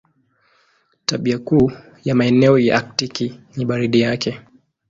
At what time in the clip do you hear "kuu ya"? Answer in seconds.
1.39-2.15